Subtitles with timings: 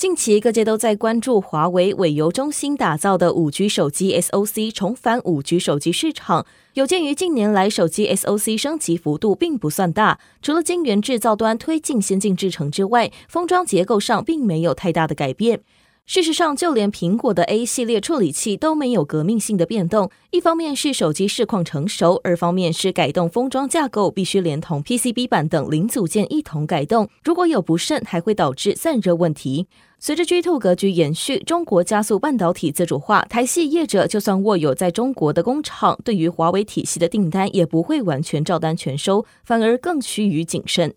[0.00, 6.46] 近期各界都在关注华为委由中心打造的五 G 手机 SoC 重返五 G 手机市场。
[6.72, 15.60] 有鉴于近年来手机 SoC 升级幅度并不算大，除了晶圆制造端推进先进制程之外，封装结构上并没有太大的改变。
[16.06, 20.10] 事实上，就连苹果的 A 系列处理器都没有革命性的变动。
[20.30, 29.66] 一方面是手机市况成熟，二方面是改动封装架构必须连同 PCB 板等零组件一同改动，如果有不慎，还会导致散热问题。
[30.02, 40.94] 随着 G2 格局延续，中国加速半导体自主化，台系业者就算握有在中国的工厂，对于华为体系的订单也不会完全照单全收，反而更趋于谨慎。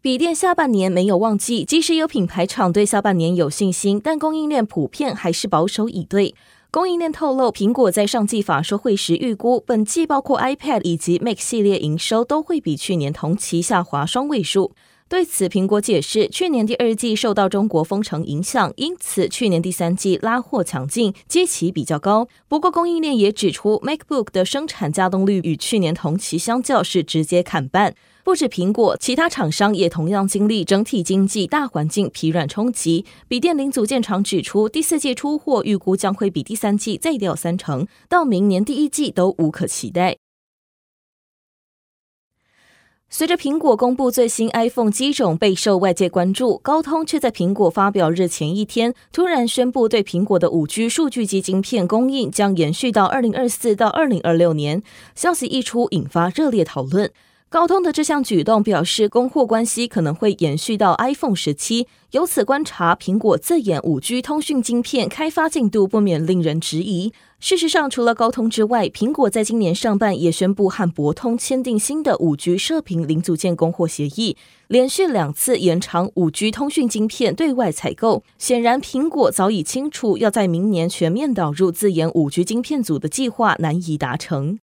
[0.00, 6.36] 笔电下半年没有旺季，即使有品牌厂对下半年有信心，但供应链普遍还是保守以对。
[6.70, 14.70] 供应链透露，苹果在上季法说会时预估，本季包括 iPad 以及 Mac 系列营收都会比去年同期下滑双位数。
[15.08, 22.26] 对此，苹果解释，去年第二季受到中国封城影响，因此去年第三季拉货强劲，基期比较高。
[22.48, 27.94] 不过，供应链也指出，MacBook 的生产加动率与去年同期相较是直接砍半。
[28.24, 33.04] 不止苹果，其他厂商也同样经历整体经济大环境疲软冲击。
[33.28, 40.16] 笔电零组件厂指出，第四季出货预估将会比第三季再掉三成，到明年第一季都无可期待。
[43.08, 54.82] 随着苹果公布最新 iPhone 机种备受外界关注，高通却在苹果发表日前一天突然宣布，对苹果的五 G 数据机晶片供应将延续到二零二四到二零二六年。
[55.14, 57.10] 消息一出，引发热烈讨论。
[57.56, 61.88] 高通的这项举动表示，供货关系可能会延续到 iPhone 十七。
[62.10, 67.14] 由此观察，苹果自研 5G 通讯晶片开发进度不免令人质疑。
[67.40, 74.36] 事实上，除了高通之外，苹果在今年上半也宣布和博通签订新的 5G 射频零组件供货协议，
[74.68, 78.22] 连续两次延长 5G 通讯晶片对外采购。
[78.36, 84.58] 显然，苹果早已清楚要在明年全面导入自研 5G 晶片组的计划难以达成。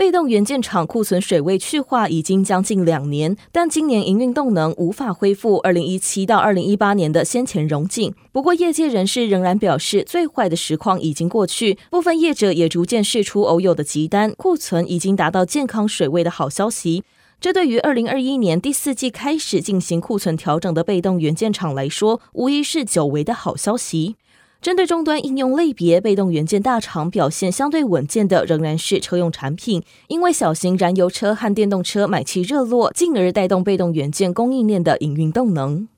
[0.00, 8.14] 被动元件厂库存水位去化已经将近两年，但今年营运动能无法恢复二零一七到二零一八年的先前荣景。
[8.32, 17.04] 不过，业界人士仍然表示，最坏的实况已经过去，部分业者也逐渐释出偶有的急单，库存已经达到健康水位的好消息。
[17.38, 24.16] 这对于二零二一年第四季开始进行库存调整的被动元件厂来说，无疑是久违的好消息。
[24.62, 35.88] 针对终端应用类别，被动元件大厂表现相对稳健的仍然是车用产品，因为小型燃油车和电动车买气热络，进而带动被动元件供应链的营运动能。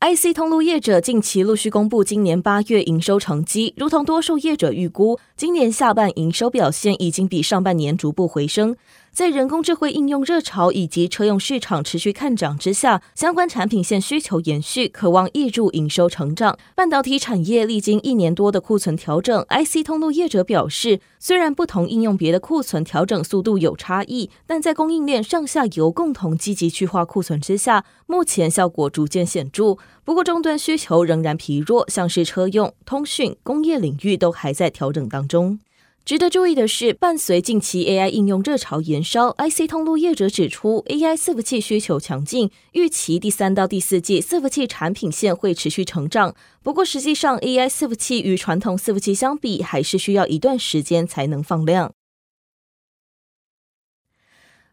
[0.00, 8.74] IC 通路业者近期陆续公布今年八月营收成绩，如同多数业者预估，今年下半营收表现已经比上半年逐步回升。
[9.12, 16.56] 在人工智慧应用热潮以及车用市场持续看涨之下，相关产品线需求延续，可望挹注营收成长。
[16.74, 29.76] 半导体产业历经一年多的库存调整，IC 通路业者表示，虽然不同应用别的库存调整速度有差异，但在供应链上下游共同积极去化库存之下，目前效果逐渐显著。
[30.04, 35.58] 不过终端需求仍然疲弱，像是车用、通讯、工业领域都还在调整当中。
[36.04, 46.34] 值得注意的是，伴随近期 AI 应用热潮延烧，IC 通路业者指出，AI 伺服器需求强劲，预期第三到第四季伺服器产品线会持续成长。
[46.64, 51.92] 不过，实际上 AI 伺服器与传统伺服器相比，还是需要一段时间才能放量。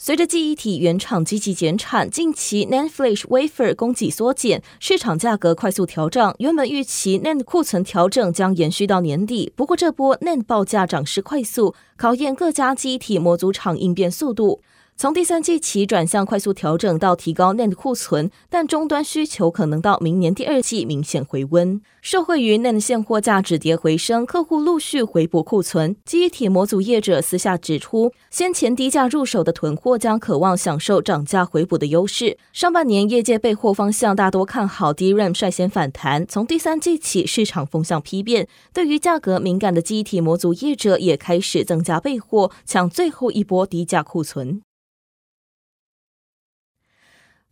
[0.00, 6.36] 随着记忆体原厂积极减产，近期 NAND Flash Wafer 供给缩减，市场价格快速调涨。
[6.38, 14.60] 原本预期 NAND 库存调整将延续到年底，不过这波 NAND 报价涨势快速，考验各家记忆体模组厂应变速度。
[15.00, 21.80] 从第三季起转向快速调整到提高 NAND 库存，但终端需求可能到明年第二季明显回温。
[22.02, 25.94] 受惠于 NAND 现货价止跌回升，客户陆续回补库存。
[26.04, 32.36] 记忆体模组业者私下指出，先前低价入手的囤货将渴望享受涨价回补的优势。
[32.52, 44.62] 上半年业界备货方向大多看好 DRAM 率先反弹，从第三季起市场风向丕变，对于价格敏感的记忆体模组业者也开始增加备货，抢最后一波低价库存。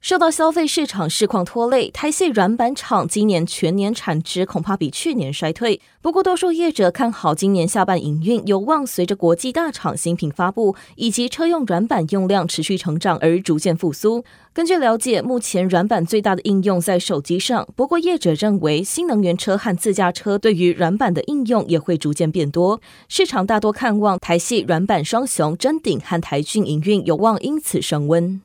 [0.06, 5.80] 受到消费市场市况拖累，台系软板厂今年全年产值恐怕比去年衰退。
[6.00, 14.24] 不过，多数业者看好今年下半营运有望随着国际大厂新品发布以及车用软板用量持续成长而逐渐复苏。
[14.52, 22.80] 根据了解，目前软板最大的应用在手机上，不过业者认为新能源车和自驾车对于软板的应用也会逐渐变多。
[23.08, 28.40] 市场大多看望台系软板双雄臻鼎和台郡营运有望因此升温。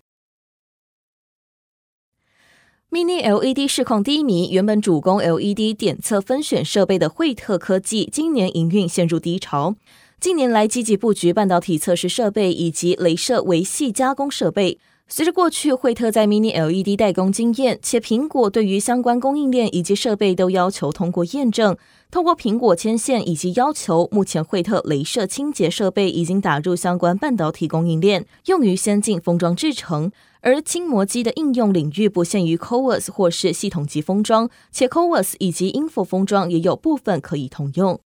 [2.93, 9.77] Mini LED 市况低迷，原本主攻 LED 点测分选设备的惠特科技，今年营运陷入低潮。
[10.19, 14.77] 近年来积极布局半导体测试设备以及镭射微细加工设备。
[15.13, 21.75] 随着过去惠特在 Mini LED 代工经验，且苹果对于相关供应链以及设备都要求通过验证。
[22.09, 30.13] 通过苹果牵线以及要求，目前惠特镭射清洁设备已经打入相关半导体供应链，用于先进封装制程。
[30.39, 37.99] 而轻膜机的应用领域不限于 CoWoS 或是系统级封装，且 CoWoS 以及 InFO 封装也有部分可以通用。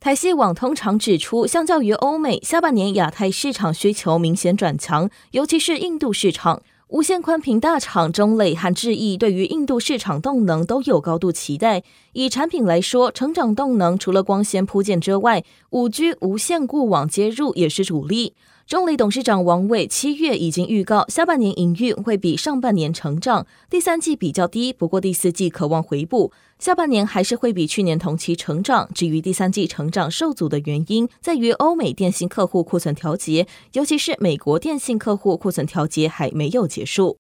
[0.00, 6.62] 台系网通常指出，相较于欧美，下半年亚太市场需求明显转强，尤其是印度市场。
[6.88, 11.82] 无线宽频大厂中磊和智毅对于印度市场动能都有高度期待。
[12.14, 18.34] 以产品来说，成长动能除了光纤铺建之外，五 G 无线固网接入也是主力。
[18.70, 26.30] 中理董事长王伟七月已经预告，下半年营运会比上半年成长，第三季比较低，不过第四季可望回补，
[26.60, 28.88] 下半年还是会比去年同期成长。
[28.94, 37.18] 至于第三季成长受阻的原因，在于欧美电信客户库存调节，尤其是美国电信客户库存调节还没有结束。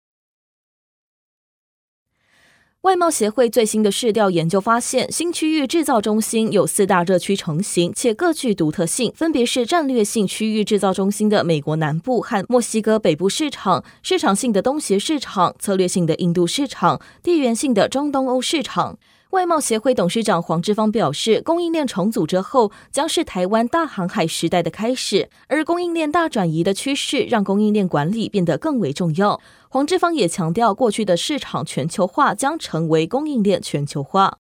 [2.88, 18.98] 外贸协会最新的市调研究发现，新区域制造中心有四大热区成型，且各具独特性，分别是战略性区域制造中心的美国南部和墨西哥北部市场，市场性的东协市场，策略性的印度市场，地缘性的中东欧市场。
[19.32, 29.42] 外贸协会董事长黄志芳表示，供应链重组之后，将是台湾大航海时代的开始，而供应链大转移的趋势，让供应链管理变得更为重要。
[29.70, 34.38] 黄志芳也强调，过去的市场全球化将成为供应链全球化。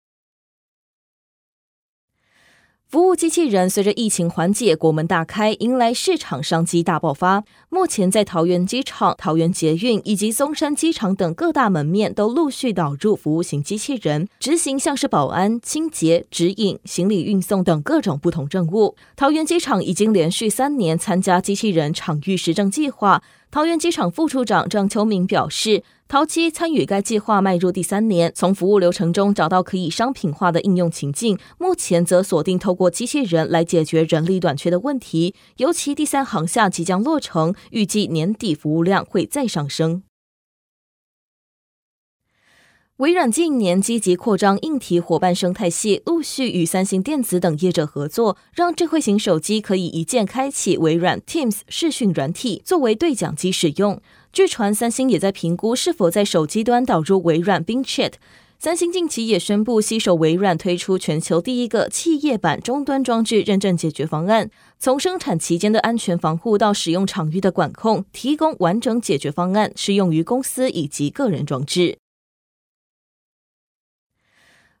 [2.96, 7.44] 服务机器人随着疫情缓解，国门大开，迎来市场商机大爆发。
[7.68, 18.96] 目前在桃园机场、桃园捷运以及松山机场等各大门面都陆续导入服务型机器人，执行像是保安、清洁、指引、行李运送等各种不同任务。
[19.14, 23.22] 桃园机场已经连续三年参加机器人场域实证计划。
[23.50, 31.38] 桃园机场副处长张秋明表示，桃机参与该计划迈入第三年，从服务流程中找到可以商品化的应用情境。
[31.56, 40.02] 目前则锁定透过机器人来解决人力短缺的问题，尤其第三航厦即将落成，预计年底服务量会再上升。
[42.98, 54.00] 微软近年积极扩张硬体伙伴生态系，陆续与三星电子等业者合作，让智慧型手机可以一键开启微软 Teams 视讯软体，作为对讲机使用。
[54.32, 58.14] 据传，三星也在评估是否在手机端导入微软 Bing Chat。
[58.58, 64.48] 三星近期也宣布携手微软推出全球第一个企业版终端装置认证解决方案，
[64.78, 71.98] 从生产期间的安全防护到使用场域的管控，提供完整解决方案，适用于公司以及个人装置。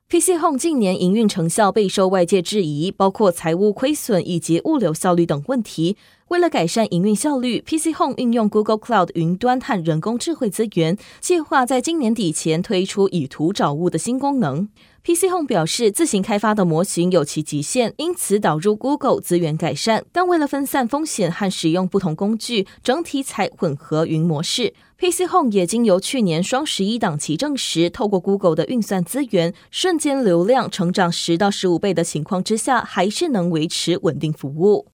[0.08, 5.96] PC Home 近年营运成效备受外界质疑，包括财务亏损以及物流效率等问题。
[6.28, 14.68] 为了改善营运效率，PC Home 运用 Google Cloud 云端和人工智慧资源，计划在今年底前推出以图找物的新功能。
[15.02, 20.04] PC Home 表示，自行开发的模型有其极限，因此导入 Google 资源改善。
[20.12, 24.72] 但为了分散风险和使用不同工具，整体采混合云模式。
[24.98, 34.86] PC Home 也经由去年双十一档期证实，透过 Google 的运算资源，瞬间流量成长十到十五倍的情况之下，还是能维持稳定服务。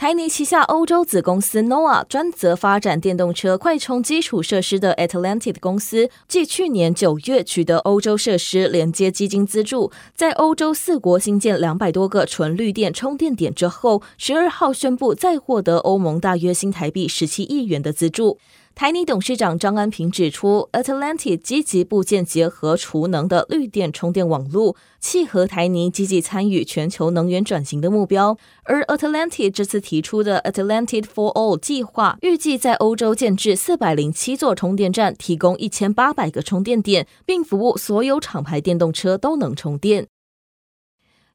[0.00, 18.38] 台泥旗下欧洲子公司 NOA 专责发展电动车快充基础设施的 Atlantic 公司，继去年九月取得欧洲设施连接基金资助，在欧洲四国新建两百多个纯绿电充电点之后，十二号宣布再获得欧盟大约新台币十七亿元的资助。
[18.80, 28.38] 台泥董事长张安平指出，Atlantic 积极布建结合储能的绿电充电网络，契合台泥积极参与全球能源转型的目标。
[28.62, 40.06] 而 Atlantic 这次提出的 Atlantic for All 计划，预计在欧洲建置四百零七座充电站，提供一千八百个充电点，并服务所有厂牌电动车都能充电。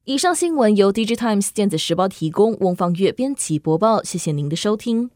[0.06, 4.02] 以上新闻由《DigiTimes 电子时报》提供，翁方月编辑播报。
[4.02, 5.12] 谢谢您的收听。